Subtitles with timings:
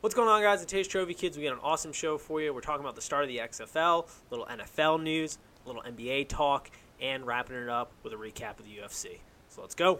[0.00, 0.62] What's going on, guys?
[0.62, 1.36] It's Taste Trophy Kids.
[1.36, 2.54] We got an awesome show for you.
[2.54, 7.26] We're talking about the start of the XFL, little NFL news, little NBA talk, and
[7.26, 9.18] wrapping it up with a recap of the UFC.
[9.48, 9.98] So let's go.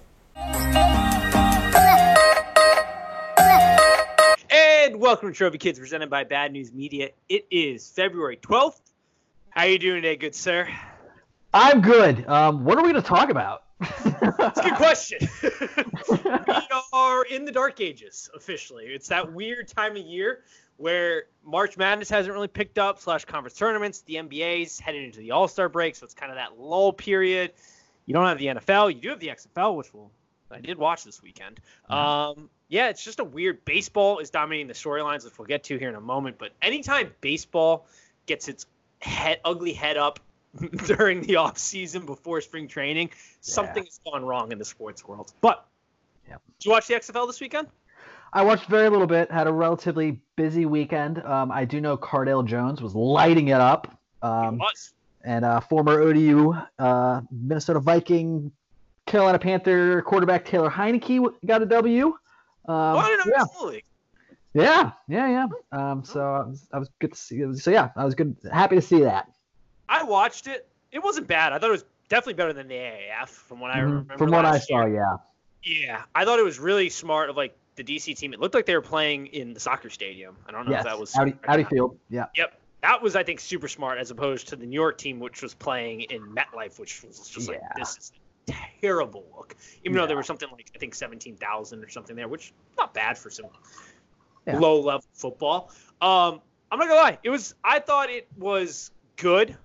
[4.48, 7.08] And welcome to Trophy Kids, presented by Bad News Media.
[7.28, 8.80] It is February 12th.
[9.50, 10.68] How are you doing today, good sir?
[11.52, 12.24] I'm good.
[12.28, 13.64] Um, what are we going to talk about?
[13.80, 15.18] That's a good question.
[16.10, 18.86] we are in the dark ages officially.
[18.86, 20.42] It's that weird time of year
[20.76, 24.00] where March Madness hasn't really picked up, slash conference tournaments.
[24.02, 27.52] The NBA's headed into the All Star break, so it's kind of that lull period.
[28.06, 28.94] You don't have the NFL.
[28.94, 30.10] You do have the XFL, which will
[30.50, 31.60] I did watch this weekend.
[31.90, 33.64] Um, yeah, it's just a weird.
[33.64, 36.38] Baseball is dominating the storylines, which we'll get to here in a moment.
[36.38, 37.86] But anytime baseball
[38.26, 38.66] gets its
[39.00, 40.20] head ugly head up
[40.86, 45.32] during the off season before spring training, something has gone wrong in the sports world.
[45.40, 45.66] But
[46.26, 47.68] did you watch the XFL this weekend?
[48.32, 49.30] I watched very little bit.
[49.30, 51.22] Had a relatively busy weekend.
[51.24, 53.98] Um, I do know Cardale Jones was lighting it up.
[54.22, 54.92] Um, was.
[55.24, 58.50] and uh, former ODU uh, Minnesota Viking,
[59.06, 62.06] Carolina Panther quarterback Taylor Heinicke got a W.
[62.06, 62.14] Um,
[62.66, 63.84] oh, I yeah, it was in the league.
[64.52, 65.46] yeah, yeah, yeah.
[65.72, 67.54] Um, so I was, I was good to see.
[67.54, 69.28] So yeah, I was good, happy to see that.
[69.88, 70.68] I watched it.
[70.92, 71.52] It wasn't bad.
[71.52, 73.82] I thought it was definitely better than the AAF from what I Mhm.
[73.84, 74.18] remember.
[74.18, 74.94] From what I saw, year.
[74.96, 75.16] yeah.
[75.62, 78.32] Yeah, I thought it was really smart of like the DC team.
[78.32, 80.36] It looked like they were playing in the soccer stadium.
[80.46, 80.80] I don't know Yes.
[80.80, 81.98] if that was Audi, Audi Field.
[82.10, 82.26] Yeah.
[82.36, 82.60] Yep.
[82.82, 85.52] That was, I think, super smart as opposed to the New York team, which was
[85.52, 88.12] playing in MetLife, which was just like, this is
[88.48, 89.56] a terrible look.
[89.84, 93.18] Even though there was something like, I think, 17,000 or something there, which not bad
[93.18, 93.46] for some
[94.46, 94.58] Yeah.
[94.60, 95.72] low level football.
[96.00, 97.18] Um, I'm not going to lie.
[97.24, 99.56] It was, I thought it was good.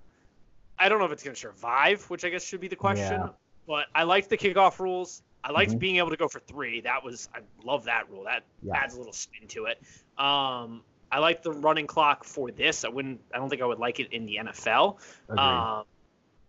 [0.80, 3.20] I don't know if it's going to survive, which I guess should be the question.
[3.22, 3.30] Yeah.
[3.68, 5.22] But I liked the kickoff rules.
[5.44, 5.80] I liked Mhm.
[5.80, 6.82] being able to go for three.
[6.82, 8.24] That was, I love that rule.
[8.24, 8.76] That Yeah.
[8.78, 9.82] adds a little spin to it.
[10.18, 12.84] Um, I like the running clock for this.
[12.86, 13.22] I wouldn't.
[13.34, 14.98] I don't think I would like it in the NFL.
[15.30, 15.84] Um,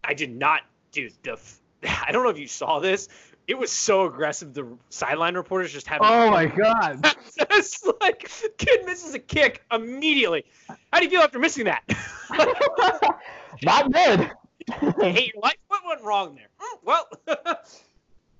[0.02, 1.33] I did not do the.
[1.33, 1.61] f-
[2.06, 3.08] I don't know if you saw this.
[3.46, 4.55] It was so aggressive.
[4.55, 6.06] The sideline reporters just having.
[6.11, 7.05] oh my God.
[7.36, 10.46] it's like kid misses a kick immediately.
[10.92, 11.83] How do you feel after missing that?
[13.63, 14.31] Not good.
[15.01, 15.57] hate your life.
[15.69, 16.48] What went wrong there?
[16.59, 17.09] Hmm, Well,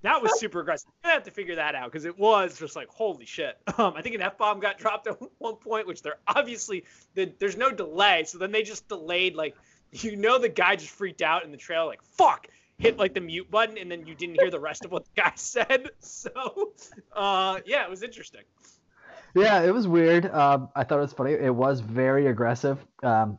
[0.03, 0.91] that was super aggressive.
[1.03, 3.59] I have to figure that out because it was just like holy shit.
[3.79, 7.33] Um, I think an f bomb got dropped at one point, which they're obviously the,
[7.39, 9.35] there's no delay, so then they just delayed.
[9.35, 9.57] Like
[9.93, 12.49] you know, the guy just freaked out in the trail, like fuck,
[12.79, 15.11] hit like the mute button, and then you didn't hear the rest of what the
[15.23, 15.91] guy said.
[16.01, 16.73] So,
[17.13, 18.43] uh, yeah, it was interesting.
[19.35, 20.27] Yeah, it was weird.
[20.27, 21.33] Um, I thought it was funny.
[21.33, 22.79] It was very aggressive.
[23.03, 23.39] Um,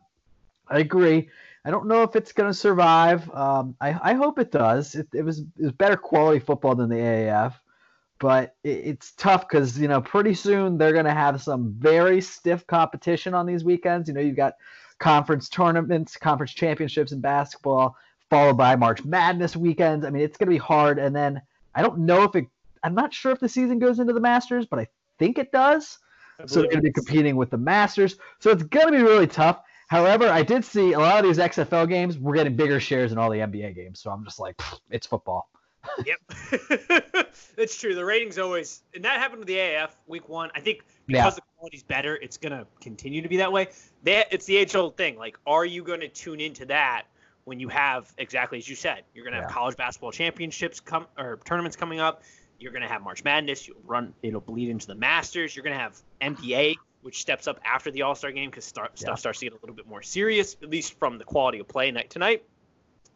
[0.68, 1.30] I agree.
[1.66, 3.28] I don't know if it's going to survive.
[3.34, 4.94] Um, I, I hope it does.
[4.94, 7.54] It, it was it was better quality football than the AAF,
[8.20, 12.20] but it, it's tough because you know pretty soon they're going to have some very
[12.20, 14.06] stiff competition on these weekends.
[14.08, 14.54] You know, you've got
[15.00, 17.96] conference tournaments, conference championships in basketball,
[18.30, 20.04] followed by March Madness weekends.
[20.04, 21.00] I mean, it's going to be hard.
[21.00, 21.42] And then
[21.74, 22.46] I don't know if it.
[22.84, 24.86] I'm not sure if the season goes into the Masters, but I
[25.18, 25.98] think it does.
[26.44, 28.16] So they're going to be competing with the Masters.
[28.38, 29.62] So it's going to be really tough.
[29.88, 32.18] However, I did see a lot of these XFL games.
[32.18, 34.00] We're getting bigger shares in all the NBA games.
[34.00, 34.60] So I'm just like,
[34.90, 35.48] it's football.
[36.04, 36.18] Yep,
[37.56, 37.94] it's true.
[37.94, 40.50] The ratings always, and that happened with the AAF week one.
[40.54, 41.18] I think Yeah.
[41.22, 43.68] because the quality's better, it's gonna continue to be that way.
[44.02, 45.16] They, it's the age old thing.
[45.16, 47.04] Like, are you gonna tune into that
[47.44, 49.04] when you have exactly as you said?
[49.14, 49.54] You're gonna have Yeah.
[49.54, 52.22] college basketball championships come or tournaments coming up.
[52.58, 53.68] You're gonna have March Madness.
[53.68, 54.12] You'll run.
[54.22, 55.54] It'll bleed into the Masters.
[55.54, 56.74] You're gonna have NBA,
[57.06, 59.00] which steps up after the All Star game because start, Yeah.
[59.02, 61.68] stuff starts to get a little bit more serious, at least from the quality of
[61.68, 62.42] play night to night.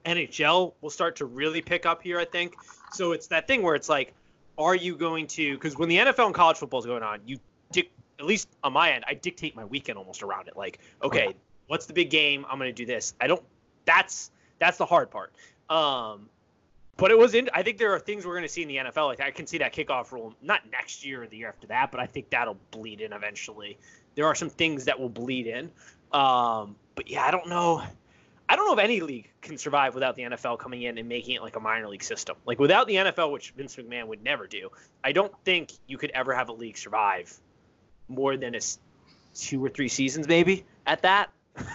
[0.07, 2.55] NHL will start to really pick up here, I think.
[2.93, 4.15] So it's that thing where it's like,
[4.57, 5.55] are you going to?
[5.55, 7.39] Because when the NFL and college football is going on, you
[7.73, 7.91] dic-
[8.21, 10.57] at least on my end, I dictate my weekend almost around it.
[10.57, 11.35] Like, okay,
[11.67, 12.47] what's the big game?
[12.49, 13.15] I'm going to do this.
[13.21, 13.43] I don't.
[13.87, 14.31] That's
[14.61, 15.33] that's the hard part.
[15.69, 16.29] Um,
[17.01, 17.49] but it was in.
[17.55, 19.07] I think there are things we're going to see in the NFL.
[19.07, 21.91] Like I can see that kickoff rule, not next year or the year after that,
[21.91, 23.79] but I think that'll bleed in eventually.
[24.15, 25.71] There are some things that will bleed in.
[26.13, 27.83] Um, but yeah, I don't know.
[28.51, 31.37] I don't know if any league can survive without the NFL coming in and making
[31.37, 32.37] it like a minor league system.
[32.45, 34.69] Like without the NFL, which Vince McMahon would never do,
[35.03, 37.33] I don't think you could ever have a league survive
[38.09, 38.61] more than a
[39.35, 41.31] two or three seasons, maybe at that.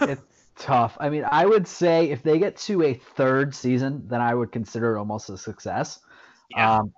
[0.56, 0.96] tough.
[1.00, 4.52] I mean, I would say if they get to a third season, then I would
[4.52, 6.00] consider it almost a success.
[6.50, 6.78] Yeah.
[6.78, 6.92] Um,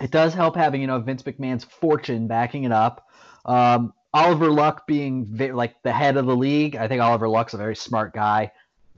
[0.00, 3.08] it does help having you know Vince McMahon's fortune backing it up.
[3.44, 7.54] Um, Oliver Luck being ve- like the head of the league, I think Oliver Luck's
[7.54, 8.52] a very smart guy.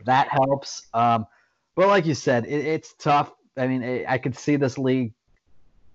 [0.04, 0.86] That helps.
[0.92, 1.26] Um,
[1.74, 3.32] but like you said, it, it's tough.
[3.56, 5.12] I mean, it, I could see this league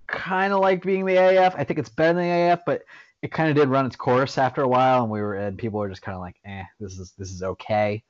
[0.07, 1.55] kind of like being the AF.
[1.55, 2.83] I think it's better than the AF, but
[3.21, 5.79] it kind of did run its course after a while, and we were and people
[5.79, 8.03] were just kind of like, eh, this is this is okay.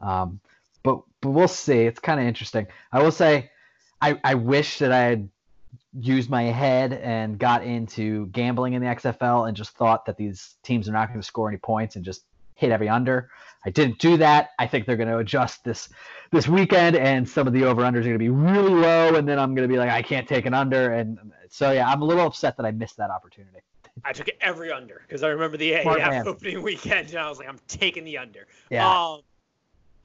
[0.00, 0.40] Um,
[0.82, 1.80] but but we'll see.
[1.80, 2.66] It's kind of interesting.
[2.92, 3.50] I will say,
[4.00, 5.28] I I wish that I had
[5.98, 10.56] used my head and got into gambling in the XFL and just thought that these
[10.62, 12.24] teams are not going to score any points and just
[12.54, 13.30] hit every under.
[13.64, 14.50] I didn't do that.
[14.58, 15.88] I think they're going to adjust this
[16.30, 19.26] this weekend, and some of the over unders are going to be really low, and
[19.26, 21.18] then I'm going to be like, I can't take an under, and
[21.48, 23.60] so yeah, I'm a little upset that I missed that opportunity.
[24.04, 27.48] I took every under because I remember the AAF opening weekend, and I was like,
[27.48, 28.46] I'm taking the under.
[28.70, 28.88] Yeah.
[28.88, 29.20] Um,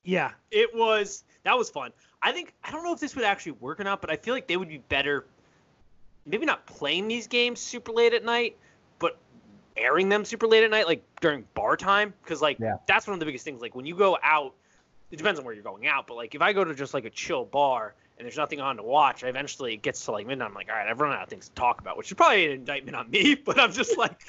[0.03, 1.91] yeah, it was that was fun.
[2.21, 4.33] I think I don't know if this would actually work or not, but I feel
[4.33, 5.25] like they would be better.
[6.25, 8.57] Maybe not playing these games super late at night,
[8.99, 9.17] but
[9.75, 12.75] airing them super late at night, like during bar time, because like yeah.
[12.87, 13.61] that's one of the biggest things.
[13.61, 14.53] Like when you go out,
[15.11, 17.05] it depends on where you're going out, but like if I go to just like
[17.05, 20.27] a chill bar and there's nothing on to watch, I eventually it gets to like
[20.27, 20.49] midnight.
[20.49, 22.45] I'm like, all right, I've run out of things to talk about, which is probably
[22.45, 24.21] an indictment on me, but I'm just like,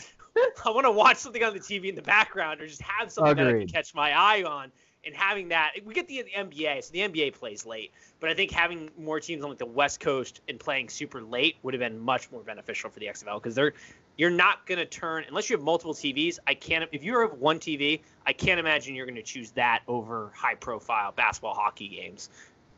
[0.65, 3.33] I want to watch something on the TV in the background or just have something
[3.33, 3.45] Agreed.
[3.45, 4.73] that I can catch my eye on
[5.07, 8.35] and having that, we get the, the NBA, so the NBA plays late, but I
[8.35, 11.81] think having more teams on like the West Coast and playing super late would have
[11.81, 13.75] been much more beneficial for the XFL because they're
[14.17, 16.39] you're not going to turn unless you have multiple TVs.
[16.47, 19.83] I can't if you have one TV, I can't imagine you're going to choose that
[19.89, 22.31] over high profile basketball hockey games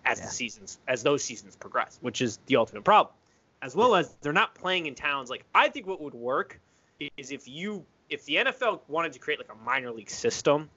[0.07, 0.27] as yeah.
[0.27, 3.15] the seasons as those seasons progress, which is the ultimate problem.
[3.63, 6.61] As well as they're not playing in towns like I think what would work
[7.17, 10.71] is if you if the NFL wanted to create like a minor league system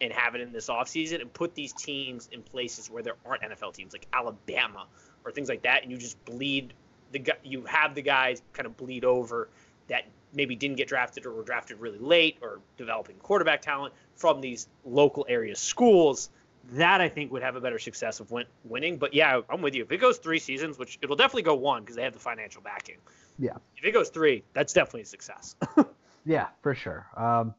[0.00, 3.42] and have it in this offseason and put these teams in places where there aren't
[3.42, 4.86] NFL teams like Alabama
[5.24, 6.74] or things like that and you just bleed
[7.12, 9.48] the you have the guys kind of bleed over
[9.88, 14.40] that maybe didn't get drafted or were drafted really late or developing quarterback talent from
[14.40, 16.30] these local area schools
[16.72, 18.98] that I think would have a better success of win- winning.
[18.98, 19.84] But yeah, I'm with you.
[19.84, 22.62] If it goes three seasons, which it'll definitely go one because they have the financial
[22.62, 22.96] backing.
[23.38, 23.56] Yeah.
[23.76, 25.56] If it goes three, that's definitely a success.
[26.24, 27.06] yeah, for sure.
[27.16, 27.54] Um,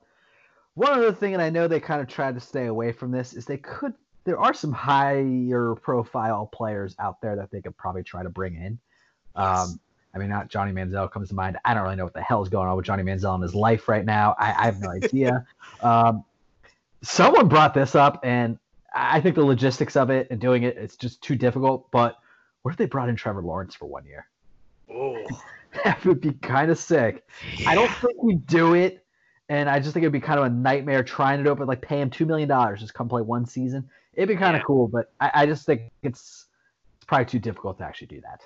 [0.74, 3.34] one other thing, and I know they kind of tried to stay away from this,
[3.34, 3.94] is they could.
[4.26, 8.56] There are some higher profile players out there that they could probably try to bring
[8.56, 8.78] in.
[9.38, 9.70] Yes.
[9.70, 9.80] Um,
[10.14, 11.58] I mean, not Johnny Manziel comes to mind.
[11.64, 13.56] I don't really know what the hell is going on with Johnny Manziel in his
[13.56, 14.36] life right now.
[14.38, 15.46] I, I have no idea.
[15.82, 16.26] um,
[17.02, 18.58] someone brought this up, and
[18.98, 21.92] I think the logistics of it and doing it, it's just too difficult.
[21.92, 22.18] But
[22.62, 24.28] what if they brought in Trevor Lawrence for one year?
[24.92, 25.26] Oh,
[25.84, 27.28] that would be kind of sick.
[27.58, 27.70] Yeah.
[27.70, 29.06] I don't think we do it
[29.50, 31.68] and I just think it'd be kind of a nightmare trying to do it, but
[31.68, 33.90] like pay him two million dollars just come play one season.
[34.14, 36.48] It'd be kind of cool, but I, I, just think it's
[36.98, 38.42] it's probably too difficult to actually do that.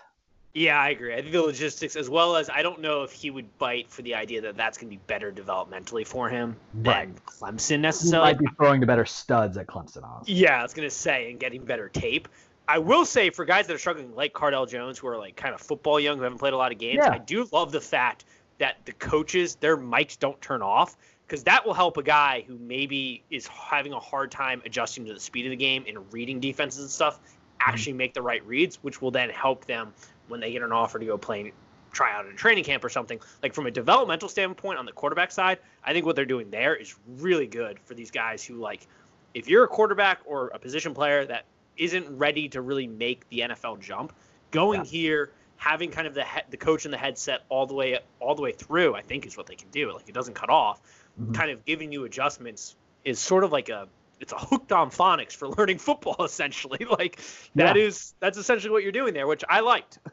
[0.54, 1.14] Yeah, I agree.
[1.14, 4.02] I think the logistics, as well as I don't know if he would bite for
[4.02, 7.08] the idea that that's going to be better developmentally for him right.
[7.08, 8.30] than Clemson necessarily.
[8.30, 10.04] He might be throwing the better studs at Clemson.
[10.04, 10.34] Honestly.
[10.34, 12.28] Yeah, I was going to say, and getting better tape.
[12.68, 15.54] I will say for guys that are struggling like Cardale Jones, who are like kind
[15.56, 17.12] of football young, who haven't played a lot of games, yeah.
[17.12, 18.26] I do love the fact
[18.58, 20.96] that the coaches their mics don't turn off
[21.26, 25.14] because that will help a guy who maybe is having a hard time adjusting to
[25.14, 27.72] the speed of the game and reading defenses and stuff mm-hmm.
[27.72, 29.94] actually make the right reads, which will then help them
[30.32, 31.54] when they get an offer to go play
[31.92, 33.20] try out in a training camp or something.
[33.44, 36.76] Like from a developmental standpoint on the quarterback side, I think what they're doing there
[36.76, 38.88] is really good for these guys who like
[39.34, 41.46] if you're a quarterback or a position player that
[41.78, 44.14] isn't ready to really make the NFL jump,
[44.52, 44.92] going yeah.
[44.92, 48.36] here having kind of the he- the coach in the headset all the way all
[48.36, 49.94] the way through, I think is what they can do.
[49.94, 50.82] Like it doesn't cut off.
[51.20, 51.34] Mm-hmm.
[51.34, 53.88] Kind of giving you adjustments is sort of like a
[54.20, 56.86] it's a hooked on phonics for learning football essentially.
[56.90, 57.20] Like
[57.56, 57.84] that yeah.
[57.84, 60.00] is that's essentially what you're doing there, which I liked.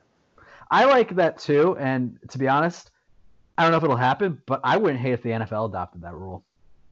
[0.71, 2.91] I like that too, and to be honest,
[3.57, 6.15] I don't know if it'll happen, but I wouldn't hate if the NFL adopted that
[6.15, 6.45] rule.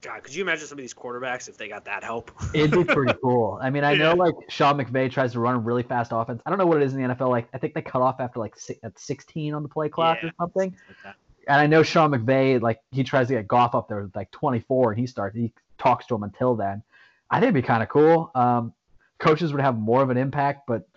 [0.03, 2.31] God, could you imagine some of these quarterbacks if they got that help?
[2.55, 3.59] It'd be pretty cool.
[3.61, 6.43] I mean, I know like Sean McVay tries to run a really fast offense.
[6.47, 7.31] I don't know what it is in the NFL.
[7.31, 10.29] Like, I think they cut off after like at 16 on the play clock yeah,
[10.29, 10.77] or something.
[11.05, 11.15] Like
[11.49, 14.31] and I know Sean McVay, like he tries to get Goff up there with like
[14.33, 16.83] 24, and he starts he talks to him until then.
[17.31, 18.31] I think it'd be kind of cool.
[18.35, 18.73] Um,
[19.19, 20.89] coaches would have more of an impact, but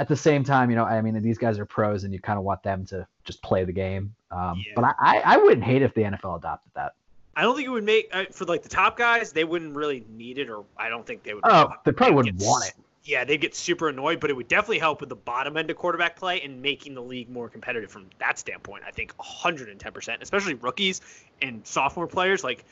[0.00, 2.38] at the same time, you know, I mean, these guys are pros, and you kind
[2.38, 4.14] of want them to just play the game.
[4.30, 4.72] Um, yeah.
[4.74, 6.94] But I, I, wouldn't hate if the NFL adopted that.
[7.36, 9.32] I don't think it would make uh, for like the top guys.
[9.32, 11.42] They wouldn't really need it, or I don't think they would.
[11.44, 12.72] Oh, they probably wouldn't want it.
[13.04, 15.76] Yeah, they'd get super annoyed, but it would definitely help with the bottom end of
[15.76, 18.84] quarterback play and making the league more competitive from that standpoint.
[18.86, 21.02] I think 110%, especially rookies
[21.42, 22.64] and sophomore players like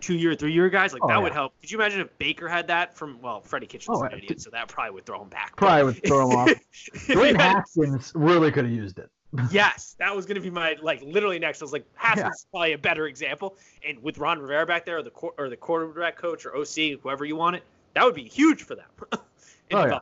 [0.00, 0.92] two year, three year guys.
[0.92, 1.22] Like oh, that yeah.
[1.22, 1.52] would help.
[1.60, 4.50] Could you imagine if Baker had that from well, Freddie Kitchens oh, an idiot, so
[4.50, 5.56] that probably would throw him back.
[5.56, 6.48] Probably would throw him off.
[7.06, 9.10] Dwayne Haskins really could have used it
[9.50, 11.62] yes, that was going to be my like literally next.
[11.62, 12.30] I was like, Haskins yeah.
[12.30, 13.56] is probably a better example,
[13.86, 17.24] and with Ron Rivera back there, or the or the quarterback coach or OC, whoever
[17.24, 17.62] you want it,
[17.94, 18.88] that would be huge for them.
[19.12, 19.98] oh, yeah.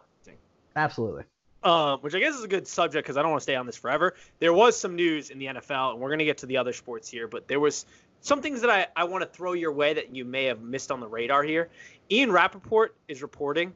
[0.76, 1.25] Absolutely.
[1.62, 3.66] um, which I guess is a good subject because I don't want to stay on
[3.66, 4.14] this forever.
[4.38, 6.73] There was some news in the NFL, and we're going to get to the other
[6.73, 7.85] sports here, but there was
[8.20, 10.90] some things that I, I want to throw your way that you may have missed
[10.90, 11.68] on the radar here.
[12.10, 13.72] Ian Rapoport is reporting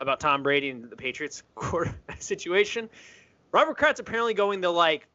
[0.00, 1.42] about Tom Brady and the Patriots
[2.18, 2.88] situation.
[3.52, 5.06] Robert Kraft's apparently going to like,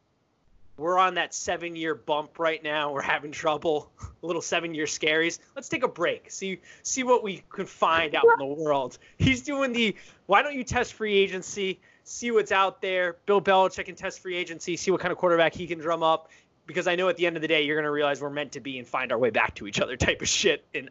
[0.76, 2.92] we're on that seven year bump right now.
[2.92, 3.90] We're having trouble.
[4.00, 5.38] A little seven year scaries.
[5.54, 6.30] Let's take a break.
[6.30, 8.98] See see what we can find out in the world.
[9.16, 11.80] He's doing the why don't you test free agency?
[12.04, 13.16] See what's out there.
[13.24, 14.76] Bill Belichick can test free agency.
[14.76, 16.28] See what kind of quarterback he can drum up.
[16.66, 18.60] Because I know at the end of the day you're gonna realize we're meant to
[18.60, 20.64] be and find our way back to each other type of shit.
[20.74, 20.90] And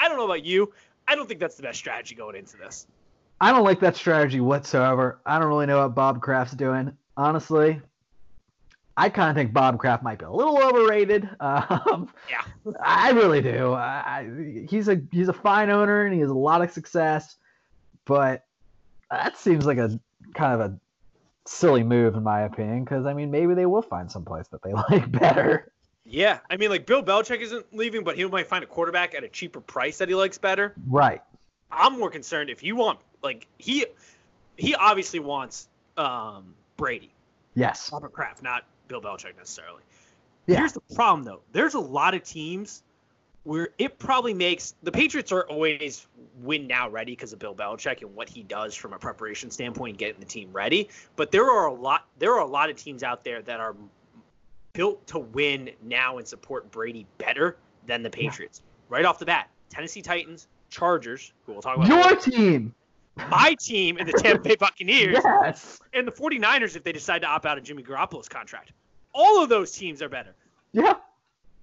[0.00, 0.72] I don't know about you.
[1.08, 2.86] I don't think that's the best strategy going into this.
[3.40, 5.20] I don't like that strategy whatsoever.
[5.26, 6.96] I don't really know what Bob Kraft's doing.
[7.16, 7.80] Honestly,
[8.96, 11.28] I kind of think Bob Kraft might be a little overrated.
[11.40, 12.42] Um, yeah,
[12.82, 13.72] I really do.
[13.72, 14.28] I,
[14.68, 17.36] he's a he's a fine owner and he has a lot of success,
[18.04, 18.44] but
[19.10, 19.98] that seems like a
[20.34, 20.78] kind of a
[21.48, 22.84] silly move in my opinion.
[22.84, 25.72] Because I mean, maybe they will find some place that they like better.
[26.04, 29.24] Yeah, I mean, like Bill Belichick isn't leaving, but he might find a quarterback at
[29.24, 30.74] a cheaper price that he likes better.
[30.86, 31.20] Right.
[31.70, 33.86] I'm more concerned if you want like he
[34.56, 37.12] he obviously wants um, Brady.
[37.54, 37.90] Yes.
[37.92, 39.82] Robert Kraft, not Bill Belichick necessarily.
[40.46, 40.58] Yeah.
[40.58, 41.40] Here's the problem though.
[41.52, 42.82] There's a lot of teams
[43.46, 46.08] where it probably makes the Patriots are always
[46.42, 49.98] win now ready because of Bill Belichick and what he does from a preparation standpoint,
[49.98, 50.88] getting the team ready.
[51.14, 53.76] But there are a lot there are a lot of teams out there that are
[54.72, 58.62] built to win now and support Brady better than the Patriots.
[58.64, 58.96] Yeah.
[58.96, 61.88] Right off the bat, Tennessee Titans, Chargers, who we'll talk about.
[61.88, 62.30] Your later.
[62.30, 62.74] team.
[63.30, 65.18] My team and the Tampa Bay Buccaneers.
[65.24, 65.80] yes.
[65.94, 68.72] And the 49ers if they decide to opt out of Jimmy Garoppolo's contract.
[69.12, 70.34] All of those teams are better.
[70.72, 70.94] Yeah.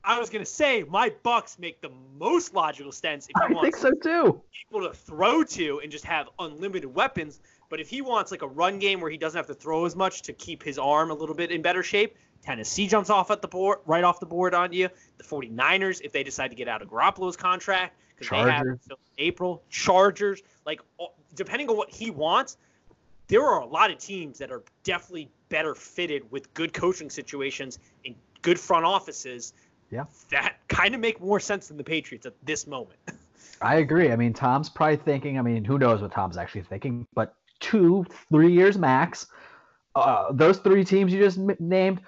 [0.03, 3.61] I was gonna say my Bucs make the most logical sense if he I wants
[3.61, 4.41] think so too.
[4.51, 7.39] people to throw to and just have unlimited weapons.
[7.69, 9.95] But if he wants like a run game where he doesn't have to throw as
[9.95, 13.41] much to keep his arm a little bit in better shape, Tennessee jumps off at
[13.41, 14.89] the board right off the board on you.
[15.17, 18.99] The 49ers, if they decide to get out of Garoppolo's contract, because they have until
[19.17, 19.63] April.
[19.69, 20.81] Chargers, like
[21.35, 22.57] depending on what he wants,
[23.27, 27.79] there are a lot of teams that are definitely better fitted with good coaching situations
[28.05, 29.53] and good front offices.
[29.93, 30.05] Yeah.
[30.31, 32.99] That kind of make more sense than the Patriots at this moment.
[33.61, 34.11] I agree.
[34.11, 35.37] I mean, Tom's probably thinking.
[35.37, 37.07] I mean, who knows what Tom's actually thinking?
[37.13, 39.27] But two, three years max.
[39.95, 42.01] Uh, those three teams you just m- named,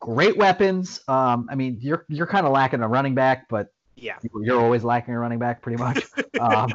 [0.00, 1.00] great weapons.
[1.06, 4.82] Um, I mean, you're you're kind of lacking a running back, but yeah, you're always
[4.84, 6.04] lacking a running back pretty much.
[6.40, 6.72] um,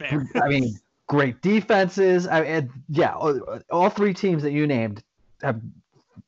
[0.00, 2.26] I mean, great defenses.
[2.26, 5.02] I mean, yeah, all, all, three teams that you named
[5.42, 5.60] have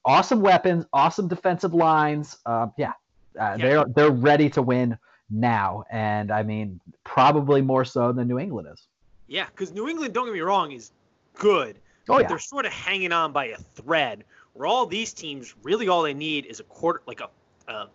[0.05, 2.37] awesome weapons, awesome defensive lines.
[2.45, 2.93] Uh, yeah,
[3.39, 4.99] uh, yeah, they're they're ready to win
[5.31, 8.87] now, and I mean, probably more so than New England is.
[9.27, 10.93] Yeah, because New England, don't get me wrong, is
[11.35, 11.79] good.
[12.09, 12.29] Oh yeah.
[12.29, 14.25] They're sort of hanging on by a thread.
[14.53, 17.29] Where all these teams really all they need is a quarter, like a,
[17.71, 17.89] a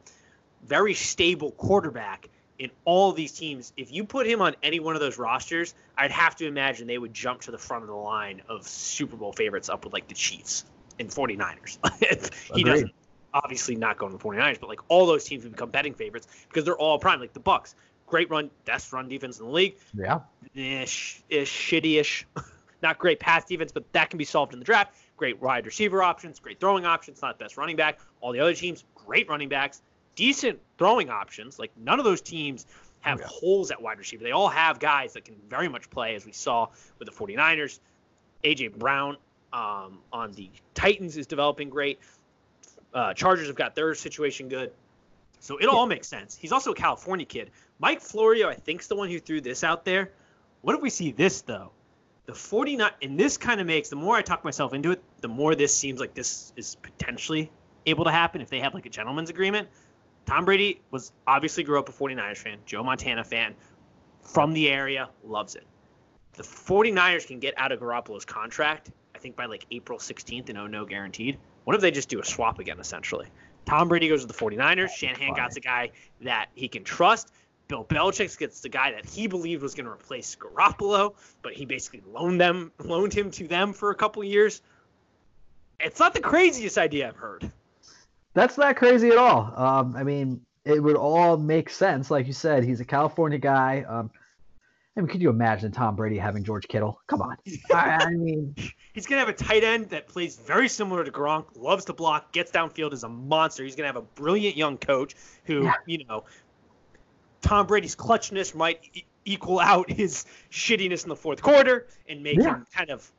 [0.63, 2.29] very stable quarterback
[2.61, 6.11] in all these teams, if you put him on any one of those rosters, I'd
[6.11, 9.33] have to imagine they would jump to the front of the line of Super Bowl
[9.33, 10.65] favorites up with like the Chiefs
[10.99, 11.79] and 49ers.
[12.55, 12.91] he doesn't
[13.33, 16.27] obviously not going to the 49ers, but like all those teams would become betting favorites
[16.47, 17.75] because they're all prime, like the Bucs.
[18.07, 19.77] Great run, best run defense in the league.
[19.93, 20.19] Yeah.
[20.53, 22.27] Ish, ish, shitty-ish.
[22.81, 24.97] not great pass defense, but that can be solved in the draft.
[25.15, 27.99] Great wide receiver options, great throwing options, not best running back.
[28.19, 29.81] All the other teams, great running backs
[30.15, 31.59] decent throwing options.
[31.59, 32.65] Like none of those teams
[33.01, 33.27] have yeah.
[33.27, 34.23] holes at wide receiver.
[34.23, 36.67] They all have guys that can very much play, as we saw
[36.99, 37.79] with the 49ers.
[38.43, 39.17] AJ Brown
[39.53, 41.99] um, on the Titans is developing great.
[42.93, 44.71] Uh, Chargers have got their situation good.
[45.39, 46.35] So it all makes sense.
[46.35, 47.49] He's also a California kid.
[47.79, 50.11] Mike Florio, I think, is the one who threw this out there.
[50.61, 51.71] What if we see this, though?
[52.27, 55.27] The 49, and this kind of makes, the more I talk myself into it, the
[55.27, 57.51] more this seems like this is potentially
[57.87, 59.67] able to happen if they have like a gentleman's agreement.
[60.27, 63.55] Tom Brady was obviously grew up a 49ers fan, Joe Montana fan,
[64.21, 65.65] from the area, loves it.
[66.33, 70.57] The 49ers can get out of Garoppolo's contract, I think by like April 16th and
[70.59, 71.39] oh no guaranteed.
[71.63, 73.27] What if they just do a swap again, essentially?
[73.65, 74.89] Tom Brady goes to the 49ers.
[74.89, 75.91] Shanahan got the guy
[76.21, 77.31] that he can trust.
[77.67, 81.65] Bill Belichick gets the guy that he believed was going to replace Garoppolo, but he
[81.65, 84.61] basically loaned them, loaned him to them for a couple years.
[85.79, 87.49] It's not the craziest idea I've heard.
[88.33, 89.53] That's not crazy at all.
[89.55, 92.11] Um, I mean, it would all make sense.
[92.11, 93.85] Like you said, he's a California guy.
[93.87, 94.11] Um,
[94.95, 96.99] I mean, could you imagine Tom Brady having George Kittle?
[97.07, 97.37] Come on.
[97.73, 98.55] I, I, mean,
[98.93, 102.33] he's gonna have a tight end that plays very similar to Gronk, loves to block,
[102.33, 103.63] gets downfield, is a monster.
[103.63, 105.73] He's gonna have a brilliant young coach who, yeah.
[105.85, 106.25] you know,
[107.41, 112.37] Tom Brady's clutchness might e- equal out his shittiness in the fourth quarter and make
[112.37, 112.55] yeah.
[112.55, 113.09] him kind of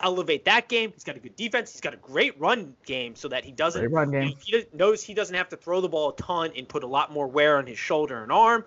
[0.00, 0.92] elevate that game.
[0.92, 1.72] He's got a good defense.
[1.72, 4.34] He's got a great run game so that he doesn't Great run game.
[4.40, 6.86] He, he knows he doesn't have to throw the ball a ton and put a
[6.86, 8.64] lot more wear on his shoulder and arm.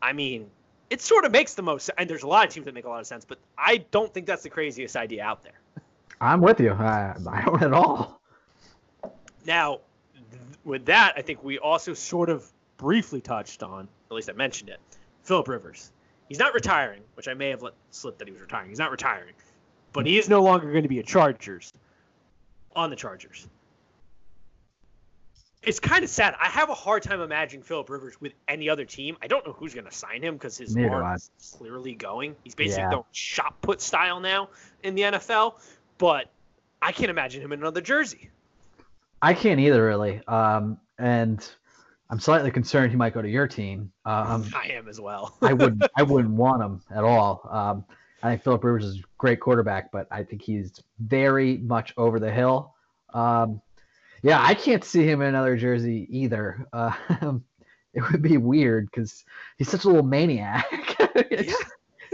[0.00, 0.50] I mean,
[0.90, 2.88] it sort of makes the most and there's a lot of teams that make a
[2.88, 5.60] lot of sense, but I don't think that's the craziest idea out there.
[6.20, 6.72] I'm with you.
[6.72, 8.20] I, I don't at all.
[9.46, 9.80] Now,
[10.30, 14.32] th- with that, I think we also sort of briefly touched on, at least I
[14.32, 14.80] mentioned it,
[15.22, 15.92] Philip Rivers.
[16.28, 18.68] He's not retiring, which I may have let slip that he was retiring.
[18.68, 19.34] He's not retiring,
[19.92, 21.72] but he is no longer going to be a Chargers
[22.74, 23.46] on the Chargers.
[25.68, 26.34] It's kind of sad.
[26.40, 29.18] I have a hard time imagining Philip Rivers with any other team.
[29.20, 32.36] I don't know who's going to sign him because his Neither arm is clearly going.
[32.42, 32.90] He's basically Yeah.
[32.90, 34.48] going shot put style now
[34.82, 35.60] in the NFL,
[35.98, 36.30] but
[36.80, 38.30] I can't imagine him in another jersey.
[39.20, 40.22] I can't either, really.
[40.26, 41.46] Um, and
[42.08, 43.92] I'm slightly concerned he might go to your team.
[44.06, 45.36] Um, I am as well.
[45.42, 45.82] I wouldn't.
[45.96, 47.46] I wouldn't want him at all.
[47.50, 47.84] Um,
[48.22, 52.18] I think Philip Rivers is a great quarterback, but I think he's very much over
[52.18, 52.74] the hill.
[53.12, 53.60] Um,
[54.22, 56.66] yeah, I can't see him in another jersey either.
[56.72, 56.92] Uh,
[57.94, 59.24] it would be weird because
[59.56, 60.66] he's such a little maniac.
[61.30, 61.54] It's-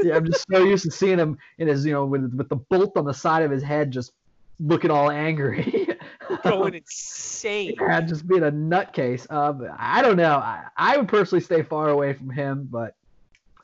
[0.02, 2.56] yeah, I'm just so used to seeing him in his, you know, with with the
[2.56, 4.12] bolt on the side of his head, just
[4.58, 5.86] looking all angry.
[6.42, 7.74] going insane.
[7.80, 9.30] Yeah, just being a nutcase.
[9.30, 10.36] Um, I don't know.
[10.36, 12.94] I, I would personally stay far away from him, but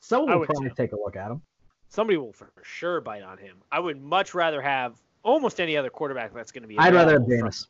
[0.01, 0.75] someone will probably too.
[0.77, 1.43] take a look at him.
[1.89, 3.57] Somebody will for sure bite on him.
[3.73, 6.79] I would much rather have almost any other quarterback that's going to be.
[6.79, 7.67] I'd rather have Jameis.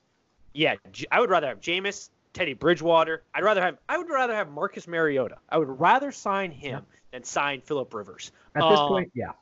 [0.53, 0.75] Yeah,
[1.11, 3.23] I would rather have Jameis, Teddy Bridgewater.
[3.35, 3.79] I'd rather have.
[3.89, 5.37] I would rather have Marcus Mariota.
[5.49, 8.33] I would rather sign him than sign Philip Rivers.
[8.55, 9.33] At this Um, point, yeah.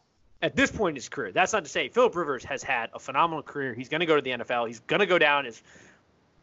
[0.40, 2.98] At this point in his career, that's not to say Philip Rivers has had a
[2.98, 3.74] phenomenal career.
[3.74, 4.68] He's going to go to the NFL.
[4.68, 5.60] He's going to go down as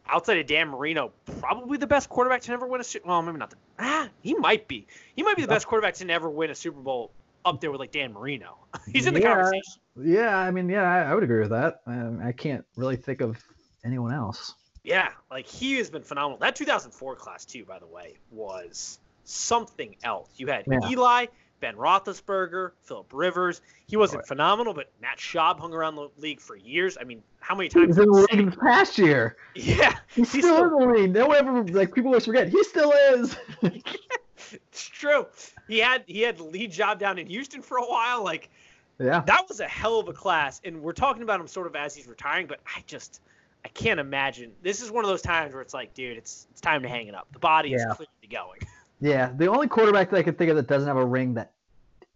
[0.08, 3.08] outside of Dan Marino, probably the best quarterback to never win a Super.
[3.08, 3.50] Well, maybe not.
[3.50, 4.86] The, ah, he might be.
[5.16, 7.10] He might be the best quarterback to never win a Super Bowl,
[7.44, 8.58] up there with like Dan Marino.
[8.92, 9.32] He's in the Yeah.
[9.34, 9.62] conversation.
[9.98, 11.80] Yeah, I mean, yeah, I, I would agree with that.
[11.86, 13.42] Um, I can't really think of
[13.86, 14.54] anyone else.
[14.84, 16.38] Yeah, like he has been phenomenal.
[16.38, 20.28] That 2004 class too, by the way, was something else.
[20.36, 20.88] You had Yeah.
[20.88, 21.26] Eli,
[21.60, 23.62] Ben Roethlisberger, Philip Rivers.
[23.86, 24.28] He wasn't Right.
[24.28, 26.96] phenomenal, but Matt Schaub hung around the league for years.
[27.00, 27.88] I mean, how many times?
[27.88, 29.36] was in the league this past year.
[29.54, 31.12] Yeah, He's He's still, still- in the league.
[31.12, 32.48] No one ever like people always forget.
[32.48, 33.36] He still is.
[33.62, 35.26] it's true.
[35.68, 38.22] He had he had the lead job down in Houston for a while.
[38.22, 38.50] Like
[38.98, 39.20] yeah.
[39.26, 41.94] that was a hell of a class, and we're talking about him sort of as
[41.94, 42.46] he's retiring.
[42.46, 43.20] But I just
[43.66, 44.52] I can't imagine.
[44.62, 47.08] This is one of those times where it's like, dude, it's it's time to hang
[47.08, 47.26] it up.
[47.32, 47.78] The body Yeah.
[47.78, 48.60] is clearly going.
[49.00, 49.32] Yeah.
[49.36, 51.50] The only quarterback that I can think of that doesn't have a ring that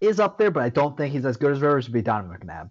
[0.01, 2.39] is up there, but I don't think he's as good as Rivers would be Donovan
[2.39, 2.71] McNabb.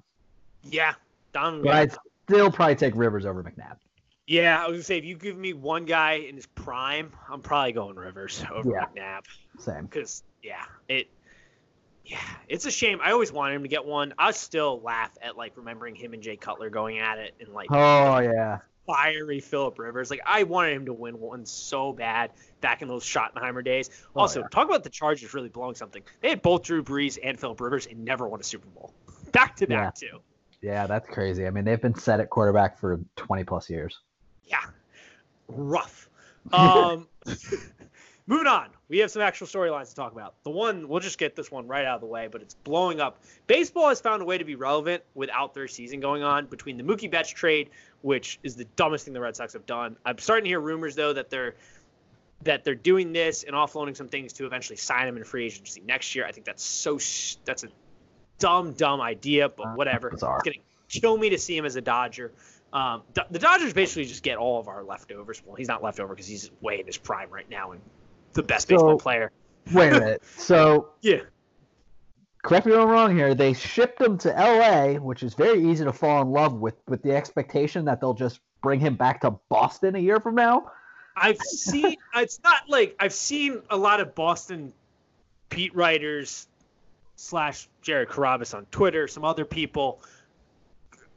[0.63, 0.93] Yeah,
[1.33, 1.61] Don.
[1.61, 1.91] But I'd
[2.27, 3.75] still probably take Rivers over McNabb.
[4.27, 7.41] Yeah, I was gonna say if you give me one guy in his prime, I'm
[7.41, 8.85] probably going Rivers over Yeah.
[8.95, 9.25] McNabb
[9.59, 9.83] Same.
[9.85, 11.09] because yeah, it.
[12.05, 12.99] Yeah, it's a shame.
[13.03, 14.15] I always wanted him to get one.
[14.17, 17.67] I still laugh at like remembering him and Jay Cutler going at it and like
[17.71, 18.59] Oh yeah.
[18.89, 20.09] Fiery Philip Rivers.
[20.09, 23.89] Like I wanted him to win one so bad back in those Schottenheimer days.
[24.15, 24.47] Oh, Also, yeah.
[24.47, 26.01] talk about the Chargers really blowing something.
[26.21, 28.91] They had both Drew Brees and Philip Rivers and never won a Super Bowl.
[29.31, 30.21] Back to back too.
[30.61, 31.45] Yeah, that's crazy.
[31.45, 33.99] I mean, they've been set at quarterback for 20 plus years.
[34.45, 34.57] Yeah,
[35.47, 36.09] rough.
[36.51, 37.07] Um,
[38.27, 40.33] moving on, we have some actual storylines to talk about.
[40.43, 42.99] The one we'll just get this one right out of the way, but it's blowing
[42.99, 43.21] up.
[43.45, 46.47] Baseball has found a way to be relevant without their season going on.
[46.47, 47.69] Between the Mookie Betts trade,
[48.01, 50.95] which is the dumbest thing the Red Sox have done, I'm starting to hear rumors
[50.95, 51.55] though that they're
[52.43, 55.81] that they're doing this and offloading some things to eventually sign him in free agency
[55.85, 56.25] next year.
[56.25, 57.67] I think that's so sh- that's a
[58.37, 60.09] dumb dumb idea, but Uh, whatever.
[60.09, 60.37] bizarre.
[60.37, 62.31] It's gonna kill me to see him as a Dodger.
[62.71, 65.41] Um, Do- the Dodgers basically just get all of our leftovers.
[65.45, 67.81] Well, he's not leftover because he's way in his prime right now and
[68.33, 69.31] the best So- baseball player.
[69.73, 70.23] Wait a minute.
[70.37, 71.21] So, Yeah.
[72.41, 73.35] Correct me if I'm wrong here.
[73.35, 77.03] They shipped him to LA, which is very easy to fall in love with, with
[77.03, 80.71] the expectation that they'll just bring him back to Boston a year from now.
[81.17, 81.97] I've seen.
[82.15, 84.71] it's not like I've seen a lot of Boston
[85.49, 86.47] Pete writers
[87.17, 90.01] slash Jared Carrabis on Twitter, some other people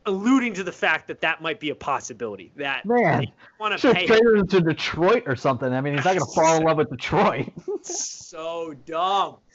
[0.05, 2.51] alluding to the fact that that might be a possibility.
[2.57, 3.27] That Man,
[3.61, 5.73] want to pay have him to Detroit or something.
[5.73, 7.53] I mean, he's not going to fall in love with Detroit.
[7.83, 9.37] so dumb.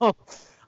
[0.00, 0.12] Um,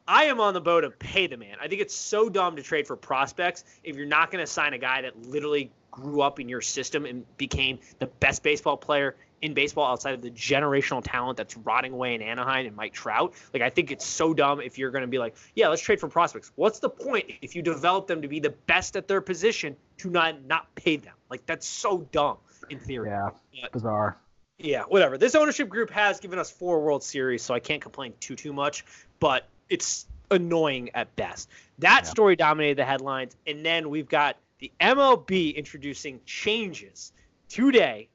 [0.07, 1.57] I am on the boat of pay the man.
[1.61, 4.73] I think it's so dumb to trade for prospects if you're not going to sign
[4.73, 9.17] a guy that literally grew up in your system and became the best baseball player
[9.43, 13.35] in baseball outside of the generational talent that's rotting away in Anaheim and Mike Trout.
[13.53, 16.01] Like I think it's so dumb if you're going to be like, yeah, let's trade
[16.01, 16.53] for prospects.
[16.55, 20.11] What's the point if you develop them to be the best at their position to
[20.11, 21.15] not not pay them?
[21.29, 22.39] Like that's so dumb
[22.71, 23.09] in theory.
[23.09, 23.67] yeah, Yeah.
[23.73, 24.17] bizarre.
[24.59, 25.19] Yeah, whatever.
[25.19, 28.53] This ownership group has given us four World Series, so I can't complain too too
[28.53, 28.85] much.
[29.19, 31.49] But it's annoying at best.
[31.79, 32.11] That Yeah.
[32.11, 37.13] story dominated the headlines, and then we've got the MLB introducing changes
[37.49, 38.09] today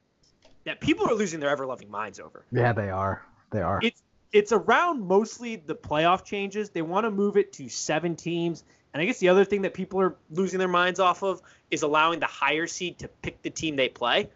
[0.64, 2.44] that people are losing their ever loving minds over.
[2.52, 3.24] Yeah, they are.
[3.50, 3.80] They are.
[3.82, 6.68] It's it's around mostly the playoff changes.
[6.68, 8.62] They want to move it to seven teams.
[8.92, 11.40] And I guess the other thing that people are losing their minds off of
[11.70, 14.28] is allowing the higher seed to pick the team they play.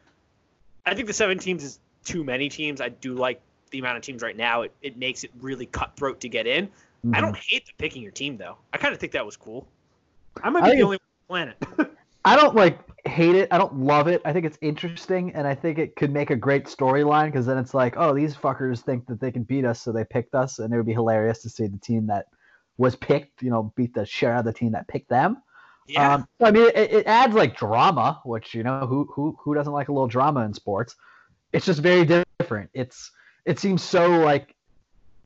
[0.86, 2.80] I think the seven teams is too many teams.
[2.80, 4.62] I do like the amount of teams right now.
[4.62, 6.70] It, it makes it really cutthroat to get in.
[7.12, 7.20] I Mhm.
[7.20, 8.58] don't hate the picking your team though.
[8.72, 9.66] I kind of think that was cool.
[10.42, 11.96] I might I be the only one on the planet.
[12.24, 13.48] I don't like hate it.
[13.50, 14.22] I don't love it.
[14.24, 17.58] I think it's interesting, and I think it could make a great storyline because then
[17.58, 20.60] it's like, oh, these fuckers think that they can beat us, so they picked us,
[20.60, 22.26] and it would be hilarious to see the team that
[22.78, 25.42] was picked, you know, beat the share of the team that picked them.
[25.88, 26.14] yeah.
[26.14, 29.54] Um, so, I mean, it, it adds like drama, which you know, who who who
[29.54, 30.94] doesn't like a little drama in sports?
[31.52, 32.70] It's just very different.
[32.72, 33.10] It's
[33.44, 34.54] it seems so like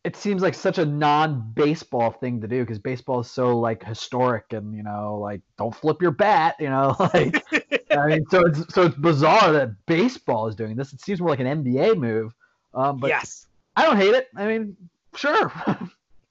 [0.07, 4.53] it seems like such a non-baseball thing to do because baseball is so like historic
[4.53, 7.45] and you know like don't flip your bat, you know, like
[7.91, 10.93] I mean, so it's so it's bizarre that baseball is doing this.
[10.93, 12.33] It seems more like an NBA move,
[12.73, 13.49] um, but yes.
[13.77, 14.29] I don't hate it.
[14.37, 14.77] I mean,
[15.17, 15.53] sure.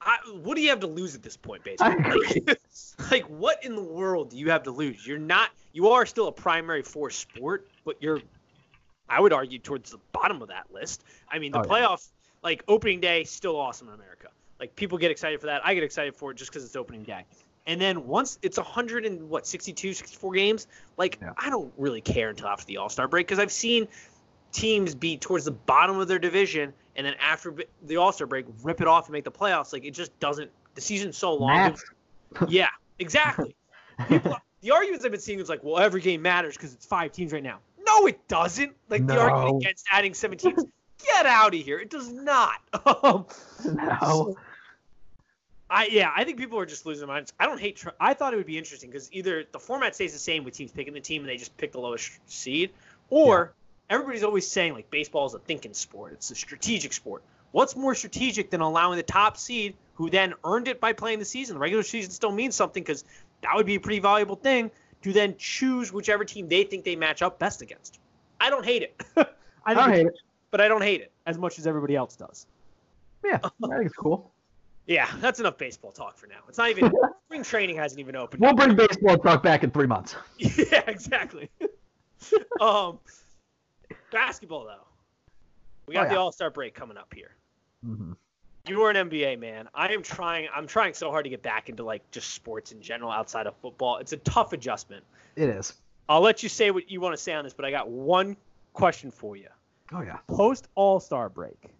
[0.01, 2.43] I, what do you have to lose at this point, basically?
[2.47, 2.59] Like,
[3.11, 5.05] like, what in the world do you have to lose?
[5.05, 5.49] You're not.
[5.73, 8.21] You are still a primary force sport, but you're.
[9.09, 11.03] I would argue towards the bottom of that list.
[11.29, 11.95] I mean, the Oh, yeah.
[12.45, 14.27] Like opening day, still awesome in America.
[14.59, 15.65] Like people get excited for that.
[15.65, 17.25] I get excited for it just because it's opening day.
[17.67, 21.33] And then once it's 100 and what 62, 64 games, like Yeah.
[21.37, 23.87] I don't really care until after the All Star break because I've seen
[24.53, 28.45] teams be towards the bottom of their division and then after the All Star break
[28.63, 29.73] rip it off and make the playoffs.
[29.73, 30.51] Like it just doesn't.
[30.75, 31.75] The season's so long.
[32.49, 32.67] Yeah,
[32.99, 33.55] exactly.
[34.09, 37.13] People, the arguments I've been seeing is like, well, every game matters because it's five
[37.13, 37.59] teams right now.
[37.87, 38.73] No, it doesn't.
[38.89, 40.65] Like the argument against adding seven teams.
[41.05, 41.79] Get out of here.
[41.79, 42.61] It does not.
[43.03, 43.25] Um,
[43.65, 44.35] no.
[45.69, 47.33] I yeah, I think people are just losing their minds.
[47.39, 47.77] I don't hate.
[47.77, 50.53] Tr- I thought it would be interesting because either the format stays the same with
[50.53, 52.71] teams picking the team and they just pick the lowest seed,
[53.09, 53.53] or
[53.89, 56.13] everybody's always saying like baseball is a thinking sport.
[56.13, 57.23] It's a strategic sport.
[57.51, 61.25] What's more strategic than allowing the top seed, who then earned it by playing the
[61.25, 61.55] season?
[61.55, 63.03] The regular season still means something because
[63.41, 64.71] that would be a pretty valuable thing
[65.03, 67.99] to then choose whichever team they think they match up best against.
[68.39, 69.01] I don't hate it.
[69.17, 69.25] I,
[69.65, 70.15] I don't hate it.
[70.55, 72.47] But I don't hate it as much as everybody else does.
[73.25, 74.31] Yeah, I think it's cool.
[74.87, 76.37] Yeah, that's enough baseball talk for now.
[76.47, 76.93] It's not even
[77.25, 78.39] spring training hasn't even opened.
[78.41, 80.15] We'll bring baseball talk back in three months.
[80.37, 81.49] Yeah, exactly.
[82.61, 82.99] um,
[84.13, 84.87] basketball though,
[85.87, 86.19] we got Oh, the.
[86.21, 87.31] All Star break coming up here.
[87.83, 88.13] hmm
[88.65, 89.67] You are an NBA man.
[89.73, 90.47] I am trying.
[90.55, 93.57] I'm trying so hard to get back into like just sports in general outside of
[93.57, 93.97] football.
[93.97, 95.03] It's a tough adjustment.
[95.35, 95.73] It is.
[96.07, 98.37] I'll let you say what you want to say on this, but I got one
[98.71, 99.49] question for you.
[99.93, 100.17] Oh yeah.
[100.27, 101.71] Post All Star break,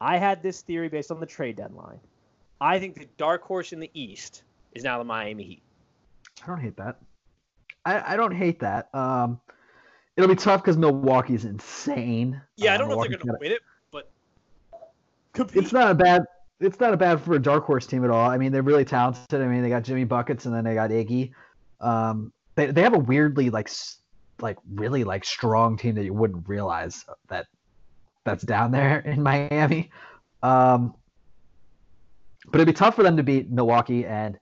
[0.00, 2.00] I had this theory based on the trade deadline.
[2.60, 5.62] I think the dark horse in the East is now the Miami Heat.
[6.42, 6.96] I don't hate that.
[7.84, 8.92] I, I don't hate that.
[8.94, 9.40] Um,
[10.16, 12.40] it'll be tough because Milwaukee's insane.
[12.56, 14.10] Yeah, I Uh, don't know if they're gonna win it, but
[15.32, 15.62] compete.
[15.62, 16.24] It's not a bad.
[16.58, 18.30] It's not a bad for a dark horse team at all.
[18.30, 19.40] I mean, they're really talented.
[19.42, 21.32] I mean, they got Jimmy buckets and then they got Iggy.
[21.82, 23.98] Um, they they have a weirdly like s-
[24.40, 27.46] like really like strong team that you wouldn't realize that
[28.24, 29.90] that's down there in Miami.
[30.42, 30.94] Um,
[32.46, 34.38] but it'd be tough for them to beat Milwaukee, and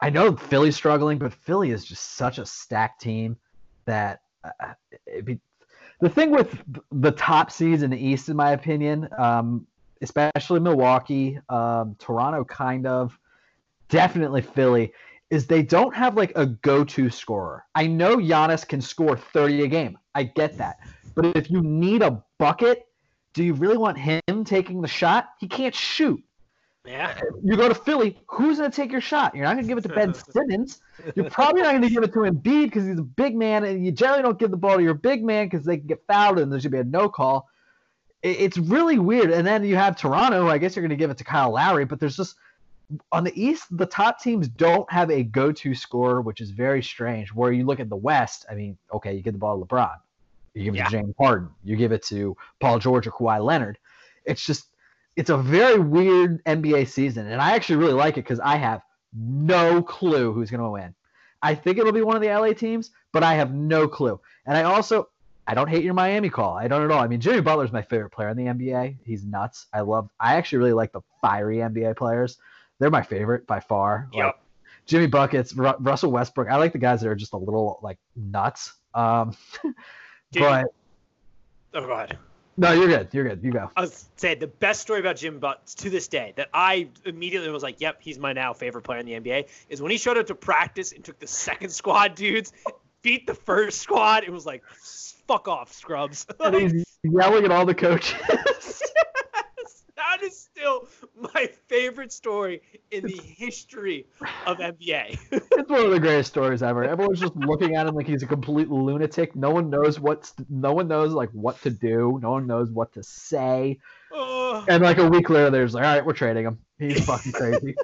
[0.00, 3.36] I know Philly's struggling, but Philly is just such a stacked team
[3.84, 4.74] that uh,
[5.24, 5.38] be
[6.00, 6.58] the thing with
[6.90, 9.08] the top seeds in the East, in my opinion.
[9.16, 9.66] Um,
[10.02, 13.16] especially Milwaukee, um, Toronto, kind of,
[13.88, 14.92] definitely Philly,
[15.32, 17.64] is they don't have like a go-to scorer.
[17.74, 19.98] I know Giannis can score 30 a game.
[20.14, 20.80] I get that,
[21.14, 22.86] but if you need a bucket,
[23.32, 25.30] do you really want him taking the shot?
[25.40, 26.22] He can't shoot.
[26.84, 27.18] yeah.
[27.42, 29.34] You go to Philly, who's going to take your shot?
[29.34, 30.82] You're not going to give it to Ben Simmons.
[31.16, 33.82] You're probably not going to give it to Embiid because he's a big man, and
[33.82, 36.40] you generally don't give the ball to your big man because they can get fouled
[36.40, 37.48] and there should be a no call.
[38.22, 39.30] It's really weird.
[39.30, 40.46] And then you have Toronto.
[40.48, 42.36] I guess you're going to give it to Kyle Lowry, but there's just
[43.10, 47.32] on the East, the top teams don't have a go-to scorer, which is very strange.
[47.32, 49.96] Where you look at the West, I mean, okay, you give the ball to LeBron,
[50.54, 50.84] you give it Yeah.
[50.84, 53.78] to James Harden, you give it to Paul George or Kawhi Leonard.
[54.24, 54.66] It's just
[55.16, 58.82] it's a very weird NBA season, and I actually really like it because I have
[59.14, 60.94] no clue who's going to win.
[61.42, 64.18] I think it'll be one of the LA teams, but I have no clue.
[64.46, 65.08] And I also
[65.46, 66.56] I don't hate your Miami call.
[66.56, 67.02] I don't at all.
[67.02, 68.96] I mean, Jimmy Butler's my favorite player in the NBA.
[69.04, 69.66] He's nuts.
[69.72, 70.08] I love.
[70.20, 72.38] I actually really like the fiery NBA players.
[72.78, 74.08] They're my favorite by far.
[74.12, 74.38] Like, Yep.
[74.86, 76.48] Jimmy buckets, Ru- Russell Westbrook.
[76.48, 78.72] I like the guys that are just a little like nuts.
[78.94, 79.36] Um,
[80.32, 80.42] Dude.
[80.42, 80.66] but
[81.74, 82.18] Oh, go ahead.
[82.58, 83.08] No, you're good.
[83.12, 83.42] You're good.
[83.42, 83.70] You go.
[83.76, 87.48] I was saying the best story about Jim Butts to this day that I immediately
[87.50, 90.18] was like, "Yep, he's my now favorite player in the NBA." Is when he showed
[90.18, 92.52] up to practice and took the second squad dudes,
[93.00, 94.24] beat the first squad.
[94.24, 94.62] It was like,
[95.26, 98.12] "Fuck off, scrubs!" And he's yelling at all the coaches.
[100.62, 100.88] still
[101.34, 104.06] my favorite story in the history
[104.46, 105.18] of NBA.
[105.30, 106.84] it's one of the greatest stories ever.
[106.84, 109.34] Everyone's just looking at him like he's a complete lunatic.
[109.34, 110.34] No one knows what's.
[110.48, 112.18] No one knows like what to do.
[112.22, 113.78] No one knows what to say.
[114.12, 116.58] Oh, And like a week later, there's like, all right, we're trading him.
[116.78, 117.74] He's fucking crazy.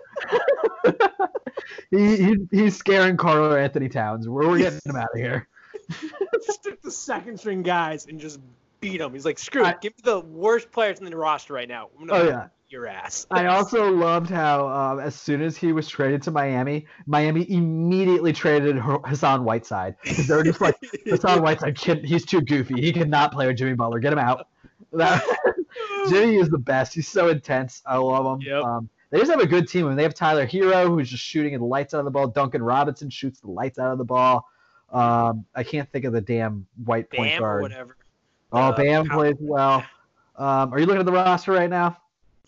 [1.91, 4.29] he, he he's scaring Karl-Anthony Towns.
[4.29, 5.49] We're, we're getting him out of here.
[6.47, 8.41] just took the second string guys and just
[8.81, 9.13] beat him.
[9.13, 11.89] He's like, "Screw I- it, give me the worst players in the roster right now.
[12.11, 12.49] Oh yeah.
[12.69, 16.87] Your ass." I also loved how um, as soon as he was traded to Miami,
[17.07, 19.97] Miami immediately traded Hassan Whiteside.
[20.27, 20.77] They're just like
[21.07, 22.81] Hassan Whiteside, he's too goofy.
[22.81, 23.99] He cannot play with Jimmy Butler.
[24.01, 24.49] Get him out.
[24.93, 25.25] That-
[26.09, 26.95] Jimmy is the best.
[26.95, 27.83] He's so intense.
[27.87, 28.47] I love him.
[28.47, 28.65] Yep.
[28.65, 29.85] Um, they just have a good team.
[29.87, 32.27] I mean, they have Tyler Herro, who's just shooting the lights out of the ball.
[32.29, 34.47] Duncan Robinson shoots the lights out of the ball.
[34.93, 37.63] Um, I can't think of the damn white point Bam or guard.
[37.63, 37.97] whatever.
[38.53, 39.85] Oh, Uh, Bam plays well.
[40.37, 41.97] Um, are you looking at the roster right now?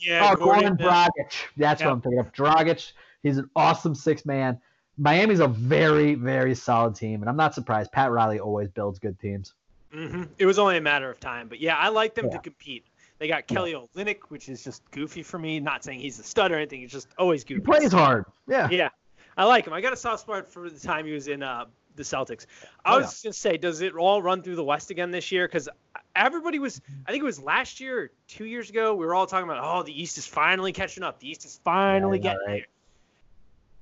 [0.00, 1.32] Yeah, oh, Goran Gordon, Dragic.
[1.56, 1.88] That's Yeah.
[1.88, 2.32] what I'm thinking of.
[2.32, 2.92] Dragic.
[3.22, 4.58] He's an awesome six man.
[4.98, 7.90] Miami's a very, very solid team, and I'm not surprised.
[7.92, 9.54] Pat Riley always builds good teams.
[9.94, 10.28] mhm.
[10.38, 12.84] It was only a matter of time, but yeah, I like them to compete.
[13.18, 15.58] They got Kelly Olynyk, which is just goofy for me.
[15.60, 16.80] Not saying he's a stud or anything.
[16.80, 17.60] He's just always goofy.
[17.60, 18.24] He plays hard.
[18.46, 18.68] Yeah.
[18.70, 18.88] Yeah,
[19.36, 19.72] I like him.
[19.72, 21.64] I got a soft spot for the time he was in uh,
[21.96, 22.46] the Celtics.
[22.84, 25.30] I Oh, was just gonna say, does it all run through the West again this
[25.32, 25.46] year?
[25.48, 25.68] Because
[26.14, 29.26] everybody was, I think it was last year or two years ago, we were all
[29.26, 31.20] talking about, oh, the East is finally catching up.
[31.20, 32.52] The East is finally Yeah, getting right.
[32.52, 32.66] there.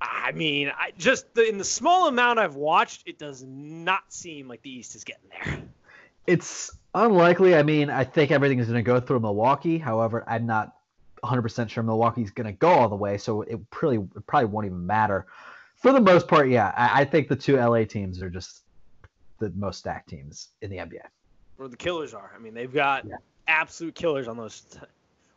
[0.01, 4.47] I mean, I just the, in the small amount I've watched, it does not seem
[4.47, 5.63] like the East is getting there.
[6.27, 7.57] It's unlikely.
[7.57, 9.79] I mean, I think everything is going to go through Milwaukee.
[9.79, 10.75] However, I'm not
[11.25, 14.67] 100% sure Milwaukee's going to go all the way, so it probably it probably won't
[14.67, 15.27] even matter.
[15.77, 18.63] For the most part, yeah, I, I think the two LA teams are just
[19.39, 21.07] the most stacked teams in the NBA.
[21.59, 22.31] Where the killers are.
[22.35, 23.17] I mean, they've got Yeah.
[23.49, 24.61] absolute killers on those.
[24.61, 24.79] T-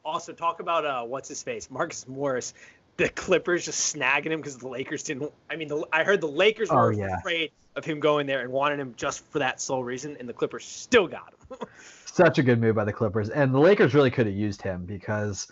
[0.06, 2.54] also, talk about uh, what's his face, Marcus Morris.
[2.98, 5.32] The Clippers just snagging him because the Lakers didn't.
[5.50, 7.18] I mean, the, I heard the Lakers Oh, were yeah.
[7.18, 10.34] afraid of him going there and wanted him just for that sole reason, and the
[10.34, 11.58] Clippers still got him.
[12.06, 14.86] Such a good move by the Clippers, and the Lakers really could have used him
[14.86, 15.48] because,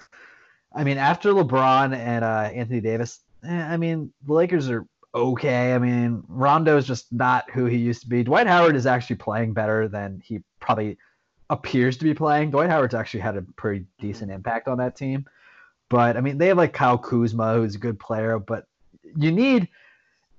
[0.76, 5.74] I mean, after LeBron and uh, Anthony Davis, eh, I mean, the Lakers are okay.
[5.74, 8.24] I mean, Rondo is just not who he used to be.
[8.24, 10.98] Dwight Howard is actually playing better than he probably
[11.50, 12.52] appears to be playing.
[12.52, 15.26] Dwight Howard's actually had a pretty decent impact on that team,
[15.90, 18.66] but I mean, they have like Kyle Kuzma, who's a good player, but
[19.16, 19.68] you need.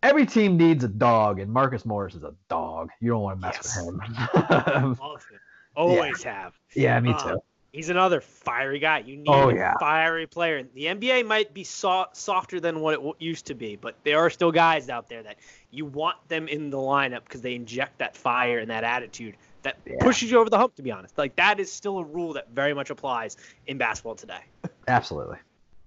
[0.03, 2.89] Every team needs a dog, and Marcus Morris is a dog.
[3.01, 3.83] You don't want to mess Yes.
[3.85, 4.99] with him.
[5.77, 6.55] Always have.
[6.75, 7.43] yeah, me Uh, too.
[7.73, 8.99] He's another fiery guy.
[8.99, 10.65] You need Oh, a fiery player.
[10.75, 14.19] The NBA might be so- softer than what it w- used to be, but there
[14.19, 15.37] are still guys out there that
[15.71, 19.77] you want them in the lineup because they inject that fire and that attitude that
[19.87, 19.97] Yeah.
[20.01, 20.75] pushes you over the hump.
[20.77, 23.37] To be honest, like that is still a rule that very much applies
[23.69, 24.41] in basketball today.
[24.89, 25.39] Absolutely.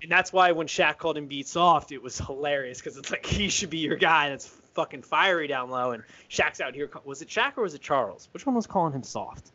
[0.02, 3.26] And that's why when Shaq called him beat soft, it was hilarious because it's like
[3.26, 6.90] he should be your guy that's fucking fiery down low, and Shaq's out here.
[7.04, 8.30] Was it Shaq or was it Charles?
[8.32, 9.52] Which one was calling him soft?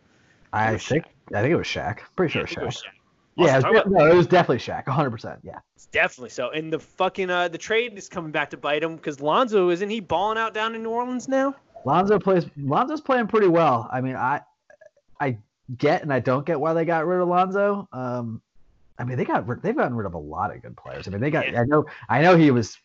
[0.52, 2.00] I think I think it was Shaq.
[2.16, 2.78] Pretty sure it think it was Shaq.
[2.78, 2.92] Shaq.
[3.36, 4.86] Yeah, it was, no, it was definitely Shaq.
[4.88, 5.10] 100.
[5.10, 5.58] percent Yeah.
[5.76, 6.50] It's definitely so.
[6.50, 9.88] And the fucking uh, the trade is coming back to bite him because Lonzo isn't
[9.88, 11.54] he balling out down in New Orleans now?
[11.84, 12.46] Lonzo plays.
[12.56, 13.88] Lonzo's playing pretty well.
[13.92, 14.40] I mean, I
[15.20, 15.38] I
[15.76, 17.88] get and I don't get why they got rid of Lonzo.
[17.92, 18.42] Um,
[18.98, 21.06] I mean, they got they've gotten rid of a lot of good players.
[21.06, 21.50] I mean, they got.
[21.50, 21.60] Yeah.
[21.60, 21.86] I know.
[22.08, 22.76] I know he was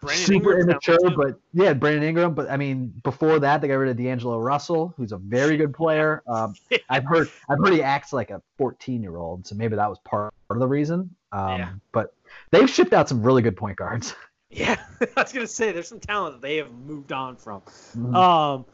[0.00, 2.34] Brandon super immature, but yeah, Brandon Ingram.
[2.34, 5.72] But I mean, before that, they got rid of D'Angelo Russell, who's a very good
[5.74, 6.22] player.
[6.28, 6.54] Um,
[6.90, 9.98] I've heard I've heard he acts like a 14 year old, so maybe that was
[10.04, 11.14] part of the reason.
[11.32, 11.72] Um, Yeah.
[11.92, 12.14] But
[12.50, 14.14] they've shipped out some really good point guards.
[14.50, 14.76] yeah,
[15.16, 17.62] I was gonna say there's some talent that they have moved on from.
[17.96, 18.14] Mhm.
[18.14, 18.64] Um,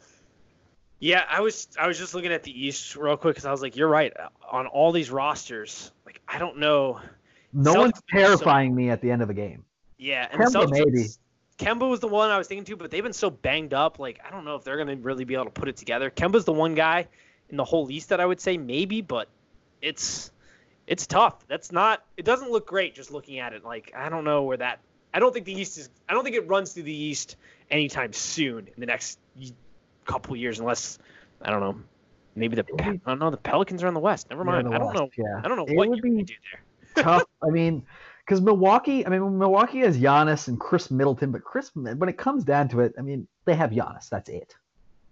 [0.98, 3.62] yeah, I was I was just looking at the East real quick because I was
[3.62, 4.12] like, you're right
[4.50, 5.92] on all these rosters.
[6.04, 7.00] Like I don't know.
[7.52, 9.64] no Celtics one's are so- terrifying me at the end of a game.
[10.00, 11.06] Yeah, and Kemba, Celtics- maybe.
[11.58, 13.98] Kemba was the one I was thinking too, but they've been so banged up.
[13.98, 16.10] Like I don't know if they're gonna really be able to put it together.
[16.10, 17.06] Kemba's the one guy
[17.50, 19.28] in the whole East that I would say maybe, but
[19.82, 20.30] it's
[20.86, 21.46] it's tough.
[21.48, 22.02] That's not.
[22.16, 23.62] It doesn't look great just looking at it.
[23.62, 24.80] Like I don't know where that.
[25.12, 25.90] I don't think the East is.
[26.08, 27.36] I don't think it runs through the East
[27.70, 29.18] anytime soon in the next
[30.06, 30.98] couple years, unless
[31.42, 31.76] I don't know.
[32.36, 33.30] Maybe the I don't know.
[33.30, 34.30] The Pelicans are in the West.
[34.30, 34.72] Never mind.
[34.72, 35.10] I don't know.
[35.18, 35.40] Yeah.
[35.44, 36.34] I don't know It what gonna be- do
[36.94, 37.04] there.
[37.04, 37.24] tough.
[37.42, 37.84] I mean,
[38.30, 42.44] because Milwaukee, I mean, Milwaukee has Giannis and Khris Middleton, but Khris, when it comes
[42.44, 44.08] down to it, I mean, they have Giannis.
[44.08, 44.54] That's it.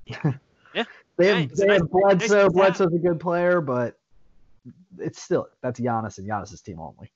[0.74, 0.84] Yeah.
[1.16, 2.42] they have, a they nice- have Bledsoe.
[2.44, 2.52] nice.
[2.52, 3.98] Bledsoe's a good player, but
[4.98, 7.10] it's still that's Giannis and Giannis's team only.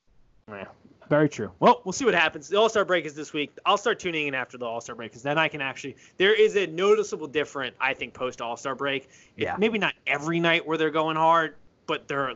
[0.49, 0.65] Yeah,
[1.07, 1.51] very true.
[1.59, 2.49] Well, we'll see what happens.
[2.49, 3.51] The All Star break is this week.
[3.65, 5.95] I'll start tuning in after the All Star break because then I can actually.
[6.17, 9.07] There is a noticeable difference, I think, post All Star break.
[9.37, 9.55] Yeah.
[9.57, 12.33] Maybe not every night where they're going hard, but they're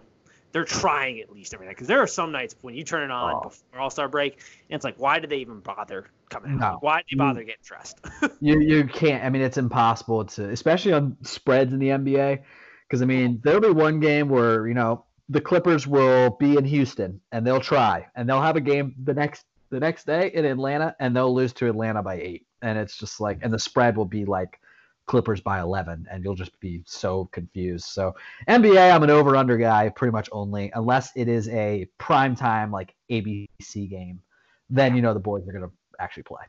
[0.58, 3.12] they're trying at least every night because there are some nights when you turn it
[3.12, 3.42] on Oh.
[3.44, 4.34] before All Star break
[4.70, 6.60] and it's like, why did they even bother coming out?
[6.60, 6.66] No.
[6.74, 8.00] Like, why did they bother getting dressed?
[8.42, 9.24] You you can't.
[9.24, 12.40] I mean, it's impossible to, especially on spreads in the NBA,
[12.88, 16.66] because I mean, there'll be one game where you know the Clippers will be in
[16.66, 20.44] Houston and they'll try and they'll have a game the next the next day in
[20.46, 23.96] Atlanta and they'll lose to Atlanta by eight, and it's just like, and the spread
[23.96, 24.60] will be like
[25.08, 27.86] Clippers by 11, and you'll just be so confused.
[27.86, 28.14] So
[28.48, 32.72] NBA, I'm an over under guy pretty much only, unless it is a prime time
[32.72, 34.22] like ABC game,
[34.70, 36.44] then you know the boys are gonna actually play.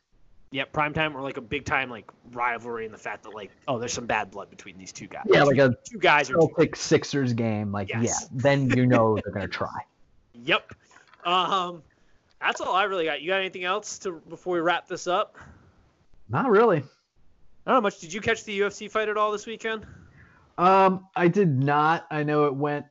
[0.50, 3.50] yeah, prime time or like a big time like rivalry and the fact that like,
[3.68, 5.24] oh, there's some bad blood between these two guys.
[5.26, 8.02] Yeah, like a two guys are Celtic Sixers game, like Yes.
[8.02, 9.78] yeah, then you know they're gonna try.
[10.34, 10.72] Yep.
[11.24, 11.82] Um,
[12.40, 13.20] that's all I really got.
[13.20, 15.36] You got anything else to before we wrap this up?
[16.28, 16.82] Not really.
[17.68, 17.98] I don't know much.
[18.00, 19.84] Did you catch the UFC fight at all this weekend?
[20.56, 22.06] Um, I did not.
[22.10, 22.86] I know it went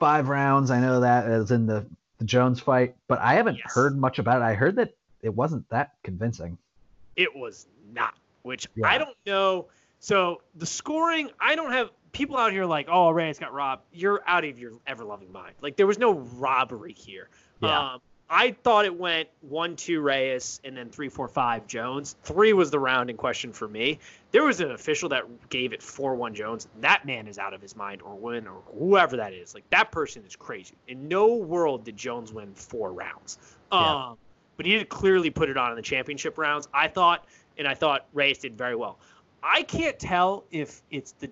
[0.00, 0.72] five rounds.
[0.72, 1.86] I know that as in the
[2.18, 3.72] the Jones fight, but I haven't Yes.
[3.72, 4.44] heard much about it.
[4.44, 6.58] I heard that it wasn't that convincing.
[7.14, 8.14] It was not.
[8.42, 8.88] Which Yeah.
[8.88, 9.66] I don't know.
[10.00, 13.82] So the scoring, I don't have people out here like, oh, Reyes got robbed.
[13.92, 15.54] You're out of your ever loving mind.
[15.60, 17.28] Like there was no robbery here.
[17.60, 17.92] Yeah.
[17.92, 22.16] Um, I thought it went one two Reyes and then three four five Jones.
[22.24, 24.00] Three was the round in question for me.
[24.32, 26.66] There was an official that gave it four one Jones.
[26.80, 29.54] That man is out of his mind, or win, or whoever that is.
[29.54, 30.74] Like that person is crazy.
[30.88, 33.38] In no world did Jones win four rounds.
[33.70, 34.08] Yeah.
[34.08, 34.16] Um,
[34.56, 36.66] but he did clearly put it on in the championship rounds.
[36.74, 37.26] I thought,
[37.58, 38.98] and I thought Reyes did very well.
[39.42, 41.30] I can't tell if it's the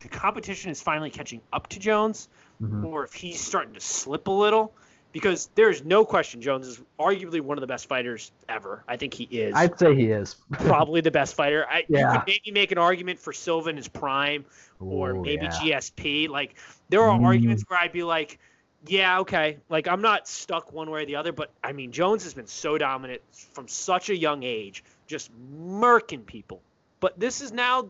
[0.00, 2.28] the competition is finally catching up to Jones
[2.62, 2.84] Mhm.
[2.84, 4.74] or if he's starting to slip a little
[5.14, 8.82] because there's no question Jones is arguably one of the best fighters ever.
[8.88, 10.36] I think he is I'd say he is.
[10.52, 11.64] probably the best fighter.
[11.70, 14.44] I, You could maybe make an argument for Silva in his prime
[14.80, 15.78] or Ooh, maybe yeah.
[15.80, 16.28] GSP.
[16.28, 16.56] Like
[16.88, 17.24] there are Mm.
[17.24, 18.38] arguments where I'd be like,
[18.86, 19.58] yeah, okay.
[19.70, 22.48] Like I'm not stuck one way or the other, but I mean Jones has been
[22.48, 23.22] so dominant
[23.52, 25.30] from such a young age, just
[25.64, 26.60] murking people.
[26.98, 27.88] But this is now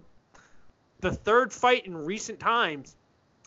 [1.00, 2.94] the third fight in recent times.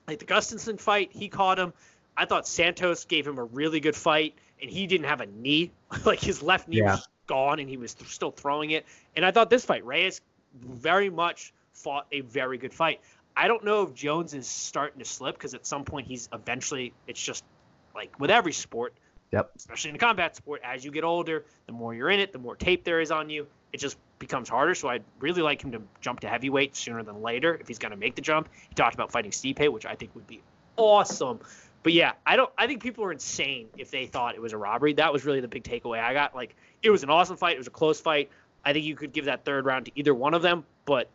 [0.08, 1.74] Like the Gustafsson fight, he caught him.
[2.18, 5.72] I thought Santos gave him a really good fight, and he didn't have a knee.
[6.06, 6.96] like his left knee Yeah.
[6.96, 8.86] was gone, and he was th- still throwing it.
[9.16, 10.22] And I thought this fight, Reyes
[10.60, 13.02] very much fought a very good fight.
[13.36, 16.92] I don't know if Jones is starting to slip because at some point he's eventually.
[17.06, 17.44] It's just
[17.94, 18.96] like with every sport,
[19.32, 19.52] Yep.
[19.56, 20.62] especially in a combat sport.
[20.64, 23.30] As you get older, the more you're in it, the more tape there is on
[23.30, 23.46] you.
[23.74, 24.74] It just becomes harder.
[24.74, 27.92] So I'd really like him to jump to heavyweight sooner than later if he's going
[27.92, 28.50] to make the jump.
[28.70, 30.42] He talked about fighting Stipe, which I think would be
[30.78, 31.40] awesome.
[31.88, 32.52] But yeah, I don't.
[32.58, 34.92] I think people are insane if they thought it was a robbery.
[34.92, 36.36] That was really the big takeaway I got.
[36.36, 37.56] Like it was an awesome fight.
[37.56, 38.30] It was a close fight.
[38.66, 41.08] I think you could give that third round to either one of them, but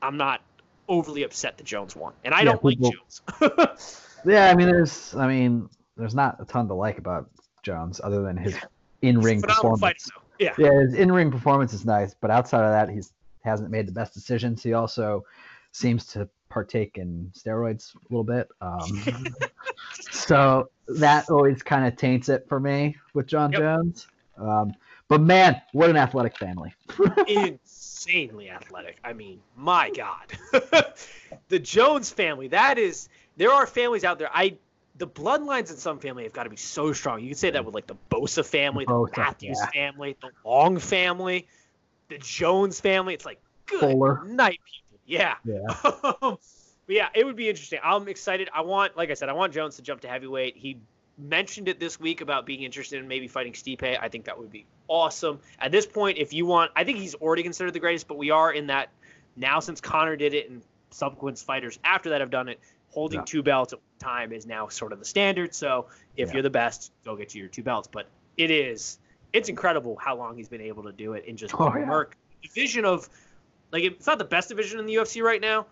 [0.00, 0.40] I'm not
[0.88, 2.92] overly upset that Jones won, and I Yeah, don't people-
[3.40, 4.00] like Jones.
[4.24, 7.28] Yeah, I mean, there's, I mean, there's not a ton to like about
[7.64, 8.56] Jones other than his
[9.02, 10.10] in-ring Phenomenal fighting, performance.
[10.38, 10.44] though.
[10.44, 10.54] Yeah.
[10.72, 13.12] Yeah, his in-ring performance is nice, but outside of that, he's
[13.44, 14.62] hasn't made the best decisions.
[14.62, 15.24] He also
[15.72, 18.48] seems to partake in steroids a little bit.
[18.60, 19.26] Um,
[20.10, 23.60] so that always kind of taints it for me with Jon Yep.
[23.60, 24.06] Jones.
[24.36, 24.74] Um,
[25.08, 26.74] but man, what an athletic family.
[27.28, 28.98] insanely athletic.
[29.04, 30.32] I mean, my God,
[31.48, 32.48] the Jones family.
[32.48, 34.30] That is, there are families out there.
[34.32, 34.56] I
[34.98, 37.20] the bloodlines in some family have got to be so strong.
[37.20, 39.70] You can say that with like the Bosa family, the Bosa, Matthews yeah.
[39.70, 41.46] family, the Long family,
[42.08, 43.14] the Jones family.
[43.14, 44.22] It's like good Fuller.
[44.24, 44.81] night, people.
[45.06, 45.34] Yeah.
[45.44, 45.60] Yeah.
[46.22, 46.38] Um,
[46.86, 47.78] but yeah, it would be interesting.
[47.82, 48.48] I'm excited.
[48.52, 50.56] I want, like I said, I want Jones to jump to heavyweight.
[50.56, 50.78] He
[51.16, 53.82] mentioned it this week about being interested in maybe fighting Stipe.
[54.00, 55.38] I think that would be awesome.
[55.60, 58.30] At this point, if you want, I think he's already considered the greatest, but we
[58.30, 58.88] are in that
[59.36, 60.60] now since Conor did it and
[60.90, 62.58] subsequent fighters after that have done it.
[62.90, 63.24] Holding Yeah.
[63.26, 65.54] two belts at one time is now sort of the standard.
[65.54, 65.86] So
[66.16, 66.34] if Yeah.
[66.34, 67.88] you're the best, go get you your two belts.
[67.90, 68.98] But it is,
[69.32, 71.88] it's incredible how long he's been able to do it in just Oh, one yeah.
[71.88, 72.16] work.
[72.42, 73.08] Division of,
[73.72, 75.66] like, it's not the best division in the UFC right now,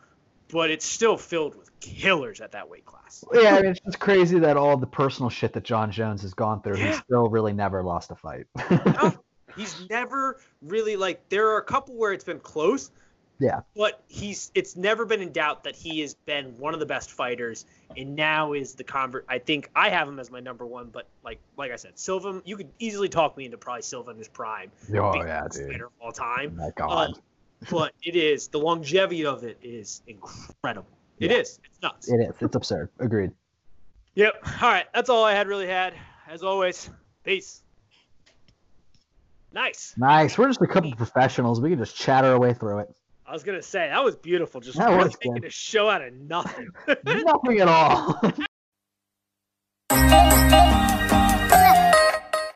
[0.49, 3.25] but it's still filled with killers at that weight class.
[3.33, 6.35] Yeah, I mean, it's just crazy that all the personal shit that Jon Jones has
[6.35, 8.47] gone through, he's still really never lost a fight.
[8.71, 9.15] No,
[9.57, 11.29] he's never really like.
[11.29, 12.91] There are a couple where it's been close.
[13.39, 13.61] Yeah.
[13.75, 17.11] But he's it's never been in doubt that he has been one of the best
[17.11, 17.65] fighters,
[17.97, 19.25] and now is the convert.
[19.31, 22.43] I think I have him as my number one, but like like I said, Silva,
[22.45, 24.71] you could easily talk me into probably Silva in his prime.
[24.95, 25.69] oh yeah, dude.
[25.69, 26.59] fighter of all time.
[26.59, 27.09] Oh my God.
[27.09, 27.15] Um,
[27.71, 30.89] but it is the longevity of it is incredible.
[31.19, 31.39] It Yeah.
[31.39, 31.61] is.
[31.65, 32.09] It's nuts.
[32.11, 32.35] It is.
[32.41, 32.89] It's absurd.
[32.99, 33.31] Agreed.
[34.15, 34.35] Yep.
[34.63, 34.87] All right.
[34.95, 35.95] That's all I had really had.
[36.29, 36.89] As always,
[37.25, 37.63] peace.
[39.53, 39.95] Nice.
[39.97, 40.39] Nice.
[40.39, 41.61] We're just a couple professionals.
[41.61, 42.95] We can just chatter our way through it.
[43.27, 44.61] I was gonna say that was beautiful.
[44.61, 45.45] Just That really making good.
[45.45, 46.69] a show out of nothing.
[47.05, 48.21] Nothing at all.